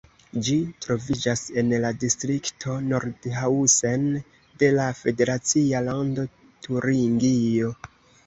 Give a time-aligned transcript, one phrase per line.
[0.45, 4.07] Ĝi troviĝas en la distrikto Nordhausen
[4.63, 6.27] de la federacia lando
[6.67, 7.71] Turingio.